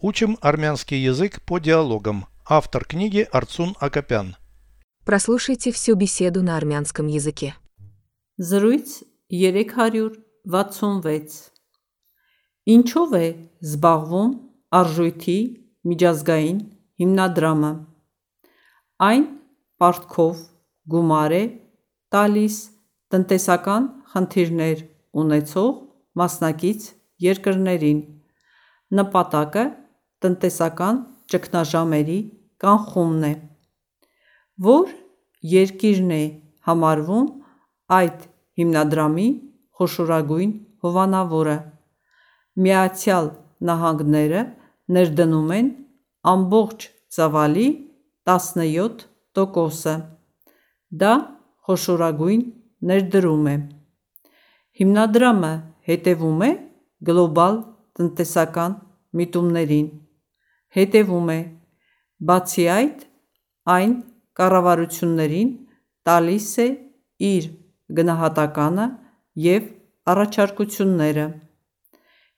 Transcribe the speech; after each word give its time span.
Учим 0.00 0.38
армянский 0.40 1.02
язык 1.02 1.42
по 1.42 1.58
диалогам. 1.58 2.26
Автор 2.46 2.84
книги 2.84 3.26
Арцун 3.32 3.74
Акопян. 3.80 4.36
Прослушайте 5.04 5.72
всю 5.72 5.96
беседу 5.96 6.40
на 6.40 6.56
армянском 6.56 7.08
языке. 7.08 7.56
Զրույց 8.38 9.02
366 9.28 11.50
Ինչով 12.68 13.14
է 13.18 13.50
զբաղվում 13.64 14.30
արժույթի 14.78 15.38
միջազգային 15.90 16.60
հիմնադրամը 17.02 17.72
Այն 19.08 19.24
պարտքով 19.82 20.36
գումար 20.94 21.34
է 21.40 21.42
տալիս 22.14 22.60
տնտեսական 23.10 23.90
խնդիրներ 24.14 24.86
ունեցող 25.24 25.74
մասնակից 26.22 26.88
երկրներին 27.26 28.00
նպատակը 28.94 29.66
տնտեսական 30.24 31.04
ճգնաժամերի 31.32 32.18
կանխումն 32.64 33.28
է 33.28 33.34
Որ 34.66 34.88
երկիրն 35.46 36.14
է 36.14 36.22
համարվում 36.68 37.26
այդ 37.98 38.24
հիմնադրամի 38.60 39.26
խոշորագույն 39.78 40.54
հովանավորը 40.84 41.54
Միացյալ 42.64 43.28
Նահանգները 43.68 44.40
ներդնում 44.96 45.52
են 45.58 45.68
ամբողջ 46.32 46.86
ծավալի 47.14 47.66
17 48.30 49.06
տոկոսը: 49.38 49.94
Դա 51.02 51.12
խոշորագույն 51.68 52.42
ներդրում 52.90 53.46
է: 53.52 53.56
Հիմնադրամը 54.80 55.52
հետևում 55.90 56.44
է 56.48 56.50
գլոբալ 57.08 57.62
տնտեսական 57.98 58.76
միտումներին: 59.20 59.86
Հետևում 60.76 61.28
է: 61.32 61.38
Բացի 62.28 62.64
այդ, 62.74 63.04
այն 63.74 63.92
կառավարություններին 64.38 65.50
տալիս 66.08 66.48
է 66.64 66.66
իր 67.28 67.44
գնահատականը 67.98 68.86
և 69.44 69.68
առաջարկությունները: 70.12 71.26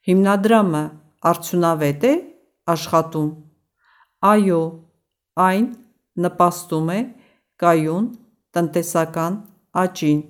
Հիմնադրամը 0.09 0.83
արդյունավետ 1.31 2.05
է 2.11 2.13
աշխատում: 2.75 3.31
Այո, 4.31 4.61
այն 5.47 5.67
նպաստում 6.27 6.93
է 6.95 7.01
կայուն 7.65 8.07
տնտեսական 8.55 9.41
աճին: 9.83 10.21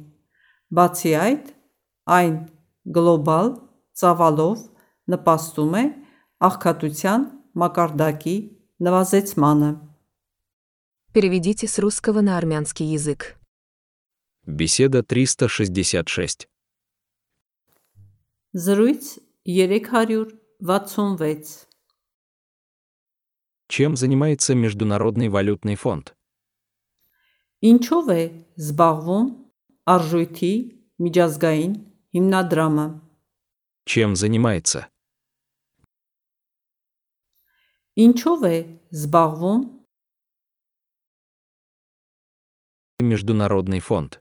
Բացի 0.79 1.13
այդ, 1.27 1.53
այն 2.17 2.35
գլոբալ 2.97 3.53
ծավալով 4.01 4.65
նպաստում 5.15 5.77
է 5.81 5.85
աղքատության 6.49 7.29
մակարդակի 7.56 8.36
նվազեցմանը: 8.86 9.72
Переведите 11.14 11.68
с 11.68 11.80
русского 11.80 12.22
на 12.22 12.38
армянский 12.38 12.86
язык. 12.86 13.38
Беседа 14.46 15.02
366. 15.02 16.48
Զրույց 18.54 19.20
366 19.46 21.68
Чем 23.68 23.96
занимается 23.96 24.56
Международный 24.56 25.30
валютный 25.30 25.76
фонд? 25.76 26.16
Ինչով 27.64 28.10
է 28.14 28.22
զբաղվում 28.62 29.28
արժույթի 29.90 30.54
միջազգային 31.02 31.74
հիմնադրամը 32.14 32.86
Чем 33.86 34.16
занимается? 34.16 34.90
Ինչով 38.06 38.40
է 38.50 38.58
զբաղվում 38.92 39.62
Международный 43.12 43.80
фонд. 43.80 44.20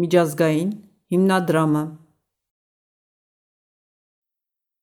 միջազգային 0.00 0.70
հիմնադրամը 1.12 1.82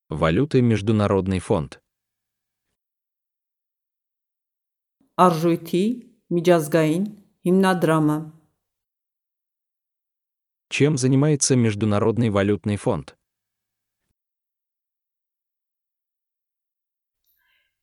Валюты 0.09 0.61
Международный 0.71 1.39
фонд. 1.39 1.79
արժույթի 5.25 5.83
միջազգային 6.35 7.05
հիմնադրամը 7.47 8.17
Чем 10.69 10.97
занимается 10.97 11.55
Международный 11.55 12.29
валютный 12.29 12.77
фонд? 12.77 13.15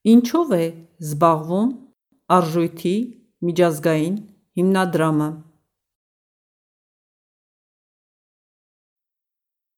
Ինչով 0.05 0.55
է 0.59 0.65
զբաղվում 1.01 1.71
արժույթի 2.37 2.97
միջազգային 3.49 4.17
հիմնադրամը 4.59 5.29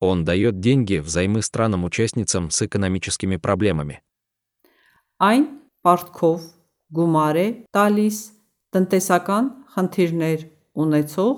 Он 0.00 0.24
дает 0.24 0.60
деньги 0.60 0.98
взаймы 0.98 1.42
странам-участницам 1.42 2.50
с 2.50 2.62
экономическими 2.62 3.36
проблемами. 3.36 4.02
Այն 5.18 5.46
պարտքով 5.80 6.40
գումար 6.92 7.36
է 7.40 7.46
տալիս 7.72 8.18
տնտեսական 8.76 9.46
խնդիրներ 9.72 10.40
ունեցող 10.76 11.32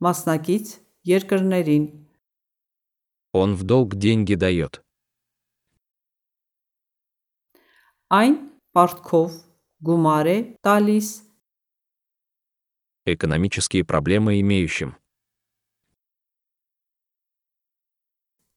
մասնակից 0.00 0.72
երկրներին 1.12 1.84
Он 3.32 3.54
в 3.54 3.62
долг 3.64 3.94
деньги 3.94 4.34
дает. 4.34 4.80
Այն 8.14 8.36
պարտքով 8.74 9.34
գումար 9.86 10.26
է 10.26 10.38
տալիս 10.66 11.08
Экономические 13.06 13.84
проблемы 13.84 14.40
имеющим. 14.40 14.94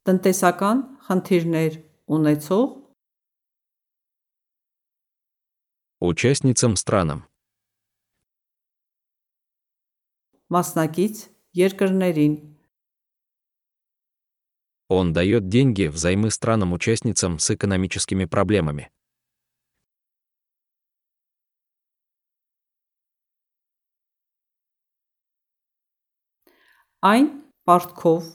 տնտեսական 0.03 0.79
խնդիրներ 1.07 1.77
ունեցող 2.11 2.65
Участницам 6.03 6.75
странам. 6.75 7.23
մասնակից 10.51 11.15
երկրներին 11.55 12.35
Он 14.89 15.13
дает 15.13 15.47
деньги 15.47 15.87
взаймы 15.87 16.29
странам-участницам 16.29 17.39
с 17.39 17.49
экономическими 17.49 18.25
проблемами. 18.25 18.91
Այն 27.03 27.29
պարտքով 27.67 28.27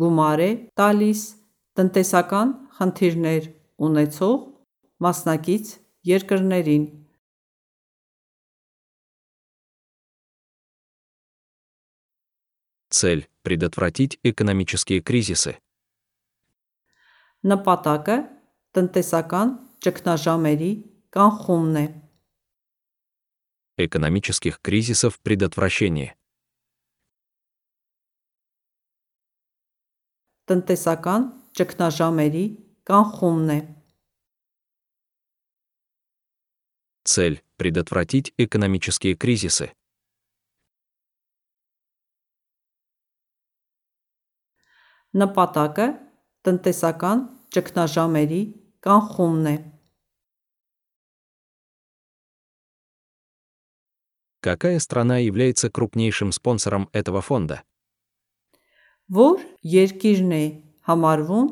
գումար 0.00 0.42
է 0.44 0.50
տալիս 0.78 1.22
տնտեսական 1.78 2.52
խնդիրներ 2.78 3.48
ունեցող 3.88 4.36
մասնակից 5.04 5.72
երկրներին 6.10 6.84
Цель – 12.94 13.42
предотвратить 13.42 14.20
экономические 14.22 15.02
кризисы. 15.02 15.58
Նպատակը 17.42 18.16
տնտեսական 18.70 19.50
ճգնաժամերի 19.82 20.72
կանխումն 21.10 21.80
է 21.82 21.86
Экономических 23.76 24.60
кризисов 24.62 25.18
предотвращение. 25.18 26.14
տնտեսական 30.50 31.30
ճգնաժամերի 31.58 32.44
կանխումն 32.88 33.54
է 33.54 33.58
Цель – 37.04 37.58
предотвратить 37.60 38.32
экономические 38.38 39.14
кризисы. 39.14 39.68
Նպատակը 45.12 45.86
տնտեսական 46.48 47.28
ճգնաժամերի 47.54 48.42
կանխումն 48.82 49.52
է 49.52 49.56
Какая 54.44 54.78
страна 54.78 55.16
является 55.18 55.70
крупнейшим 55.70 56.30
спонсором 56.30 56.90
этого 56.92 57.22
фонда? 57.22 57.62
Որ 59.14 59.42
երկիրն 59.74 60.32
է 60.32 60.44
համարվում 60.88 61.48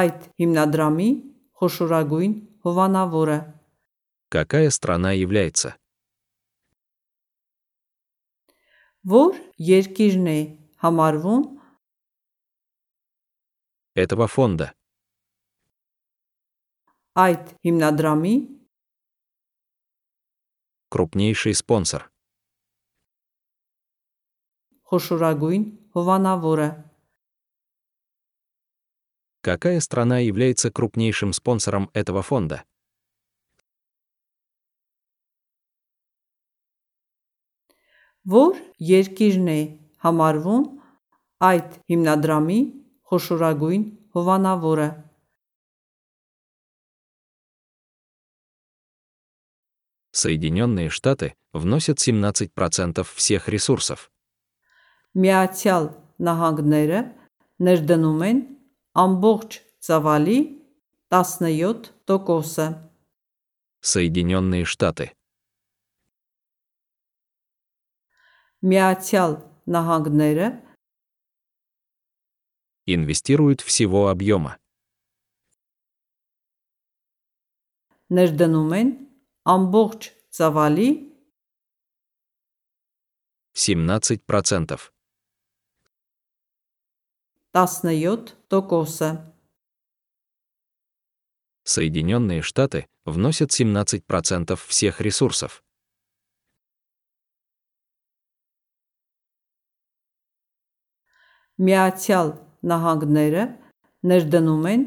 այդ 0.00 0.28
հիմնադրամի 0.42 1.10
խոշորագույն 1.60 2.34
հովանավորը 2.66 3.38
Какая 4.30 4.70
страна 4.70 5.10
является? 5.10 5.74
Որ 9.02 9.34
երկիրն 9.58 10.26
է 10.30 10.40
համարվում 10.84 11.42
Этого 13.98 14.28
фонда. 14.30 14.70
Այդ 17.18 17.50
հիմնադրամի 17.66 18.34
крупнейший 20.94 21.58
спонсор, 21.58 22.06
խոշորագույն 24.86 25.64
հովանավորը 25.96 26.70
какая 29.40 29.80
страна 29.80 30.18
является 30.18 30.70
крупнейшим 30.70 31.32
спонсором 31.32 31.90
этого 31.94 32.22
фонда? 32.22 32.64
Որ 38.20 38.58
երկիրն 38.84 39.46
է 39.48 39.60
համարվում 40.04 40.64
այդ 41.40 41.68
հիմնադրամի 41.88 42.58
խոշորագույն 43.08 43.86
հովանավորը 44.12 44.88
Соединенные 50.12 50.90
Штаты 50.90 51.34
вносят 51.54 51.98
17% 51.98 53.06
всех 53.14 53.48
ресурсов. 53.48 54.10
Միացյալ 55.14 55.84
Նահանգները 56.26 57.00
ներդնում 57.66 58.22
են 58.28 58.38
ամբողջ 59.04 59.58
ծավալի 59.86 60.38
17%-ը 61.10 62.68
Соединенные 63.80 64.64
Штаты. 64.68 65.10
Միացյալ 68.60 69.40
Նահանգները 69.66 70.48
инвестируют 72.86 73.60
всего 73.62 74.08
объема. 74.08 74.60
ներդնում 78.10 78.72
են 78.74 78.88
ամբողջ 79.54 80.06
ծավալի 80.34 80.88
17%. 83.54 84.93
17%-ը 87.54 89.10
Соединенные 91.64 92.42
Штаты 92.42 92.86
вносят 93.04 93.50
17% 93.50 94.56
всех 94.56 95.00
ресурсов. 95.00 95.62
Միացյալ 101.60 102.30
Նահանգները 102.64 103.42
ներդնում 104.08 104.64
են 104.70 104.84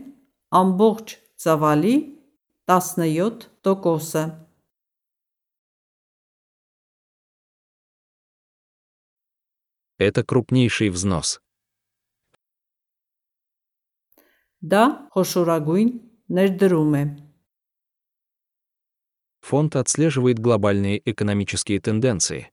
ամբողջ 0.49 1.13
ծավալի 1.43 1.95
17%-ը 2.65 4.23
Это 9.99 10.23
крупнейший 10.25 10.89
взнос. 10.89 11.39
Դա 14.63 14.83
խոշորագույն 15.13 15.89
ներդրում 16.37 16.93
է 16.99 17.03
Фонд 19.43 19.75
отслеживает 19.75 20.39
глобальные 20.39 21.01
экономические 21.03 21.79
тенденции. 21.83 22.47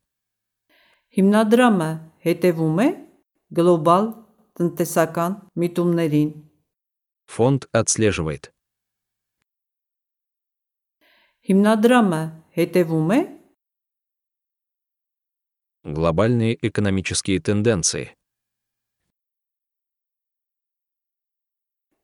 Հիմնադրամը 1.15 1.91
հետևում 2.27 2.81
է 2.83 2.89
գլոբալ 3.55 4.05
տնտեսական 4.59 5.37
միտումներին 5.63 6.31
Фонд 7.31 7.71
отслеживает 7.73 8.51
Հիմնադրամը 11.47 12.23
հետևում 12.59 13.13
է 13.17 13.21
глобальные 15.85 16.59
экономические 16.61 17.41
тенденции. 17.41 18.14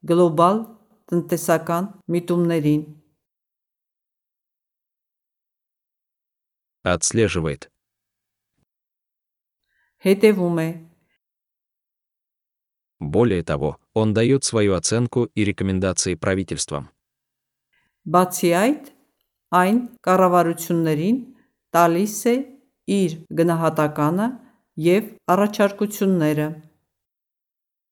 գլոբալ 0.06 0.62
տնտեսական 1.10 1.90
միտումներին 2.14 2.84
Отслеживает 6.86 7.66
հետևում 10.06 10.58
է 10.62 10.68
Более 12.98 13.42
того, 13.42 13.78
он 13.92 14.14
дает 14.14 14.44
свою 14.44 14.74
оценку 14.74 15.24
и 15.34 15.44
рекомендации 15.44 16.14
правительствам. 16.14 16.88
Բացի 18.06 18.50
այդ, 18.56 18.84
այն 19.52 19.78
կառավարություններին 20.06 21.18
տալիս 21.74 22.16
է 22.32 22.34
իր 22.96 23.16
գնահատականը 23.36 24.28
եւ 24.86 25.10
առաջարկությունները։ 25.34 26.46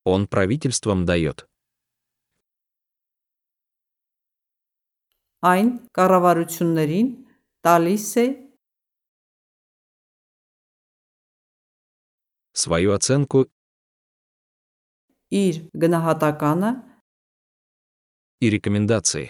Он 0.07 0.27
правительствам 0.27 1.05
дает 1.05 1.45
Այն 5.45 5.69
կառավարություններին 5.99 7.09
տալիս 7.67 8.07
է 8.25 8.27
свою 12.65 12.95
оценку 12.97 13.45
իր 15.35 15.57
գնահատականը 15.85 16.71
и 18.45 18.51
рекомендации. 18.51 19.27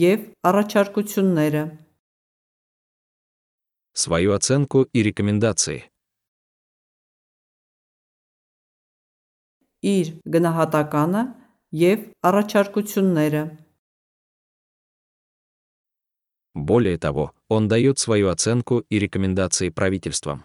եւ 0.00 0.20
առաջարկությունները։ 0.48 1.62
Свою 4.02 4.32
оценку 4.34 4.82
и 4.92 5.02
рекомендации. 5.02 5.78
իր 9.80 10.06
գնահատականը 10.34 11.22
եւ 11.74 11.98
առաջարկությունները։ 12.22 13.42
Более 16.54 16.98
того, 16.98 17.32
он 17.48 17.68
дает 17.68 17.98
свою 17.98 18.28
оценку 18.28 18.80
и 18.90 18.98
рекомендации 18.98 19.68
правительствам. 19.70 20.44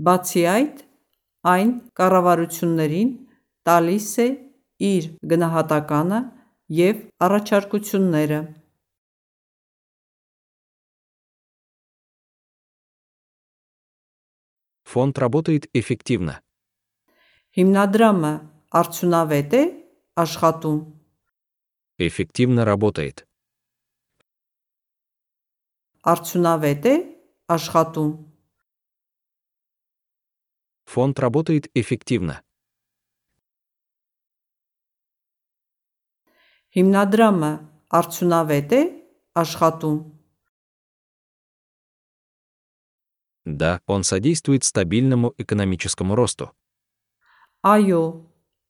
Բացի 0.00 0.42
այդ, 0.48 0.76
այն 1.44 1.72
կառավարություններին 1.98 3.10
տալիս 3.68 4.06
է 4.24 4.28
իր 4.90 5.08
գնահատականը 5.32 6.20
եւ 6.78 7.02
առաջարկությունները։ 7.26 8.38
Фонд 14.94 15.18
работает 15.18 15.68
эффективно. 15.72 16.40
Հիմնադրամը 17.56 18.32
արդյունավետ 18.80 19.54
է 19.58 19.62
աշխատում։ 20.22 20.80
Эффективно 21.98 22.64
работает. 22.64 23.26
Արդյունավետ 26.02 26.86
է 26.90 26.94
աշխատում։ 27.54 28.12
Фонд 30.90 31.20
работает 31.20 31.70
эффективно. 31.74 32.42
Հիմնադրամը 36.74 37.50
արդյունավետ 37.98 38.72
է 38.78 38.82
աշխատում։ 39.42 39.98
Да, 43.45 43.79
он 43.85 44.03
содействует 44.03 44.63
стабильному 44.63 45.33
экономическому 45.37 46.15
росту. 46.15 46.51
Айо, 47.61 48.25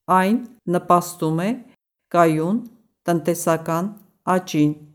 айн 0.05 0.59
напастуме, 0.65 1.73
каюн, 2.09 2.69
тантесакан, 3.03 4.01
ачин. 4.25 4.93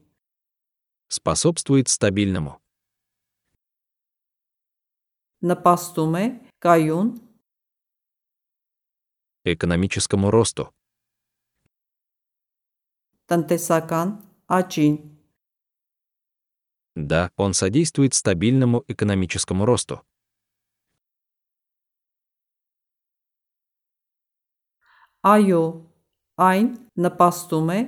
Способствует 1.08 1.88
стабильному. 1.88 2.60
Напастуме, 5.40 6.46
каюн. 6.58 7.18
Экономическому 9.44 10.30
росту. 10.30 10.74
Тантесакан, 13.26 14.22
ачин. 14.46 15.19
Да, 16.99 17.31
он 17.35 17.53
содействует 17.53 18.13
стабильному 18.13 18.83
экономическому 18.87 19.65
росту. 19.65 20.01
այո, 25.25 25.61
այն 26.37 26.67
նպաստում 27.01 27.69
է 27.73 27.79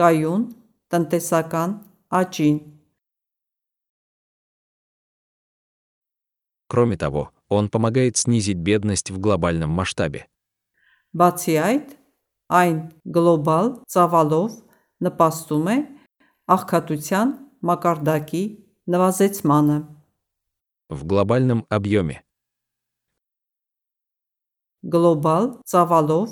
կայուն 0.00 0.44
տնտեսական 0.88 1.78
աճին, 2.20 2.58
Кроме 6.70 6.96
того, 6.96 7.32
он 7.48 7.68
помогает 7.68 8.16
снизить 8.16 8.58
бедность 8.58 9.10
в 9.10 9.18
глобальном 9.18 9.70
масштабе. 9.70 10.28
Բացի 11.12 11.56
այդ, 11.58 11.88
այն 12.46 12.76
գլոբալ 13.10 13.82
ծավալով 13.90 14.54
նպաստում 15.02 15.66
է 15.74 15.76
աղքատության 16.46 17.32
մակարդակի 17.64 18.42
նվազեցմանը։ 18.90 19.78
В 20.90 21.00
глобальном 21.06 21.66
объеме. 21.70 22.22
Գլոբալ 24.82 25.60
ծավալով 25.70 26.28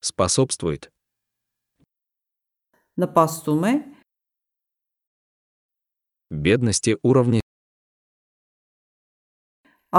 Способствует. 0.00 0.88
նպաստում 2.98 3.62
է 3.70 3.72
Бедности 6.30 6.92
уровня 7.02 7.40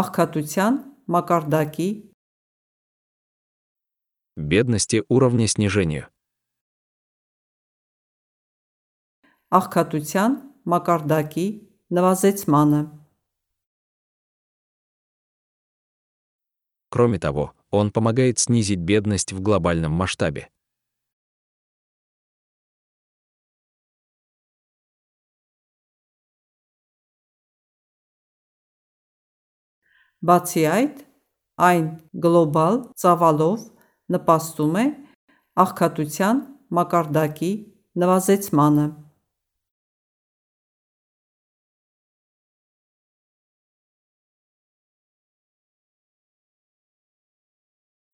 աղքատության 0.01 0.74
մակարդակի 1.09 1.89
бедности 4.38 5.03
уровня 5.09 5.48
снижению. 5.48 6.07
աղքատության 9.59 10.38
մակարդակի 10.69 11.48
նվազեցմանը։ 11.98 12.81
Кроме 16.89 17.19
того, 17.19 17.53
он 17.69 17.91
помогает 17.91 18.39
снизить 18.39 18.79
бедность 18.79 19.31
в 19.31 19.41
глобальном 19.41 19.91
масштабе. 19.91 20.50
Բացի 30.19 30.63
այդ, 30.67 30.95
այն 31.63 31.86
գլոբալ 32.24 32.81
ծավալով 33.00 33.62
նպաստում 34.12 34.74
է 34.81 34.86
աղքատության 35.63 36.41
մակարդակի 36.75 37.51
նվազեցմանը։ 38.03 38.88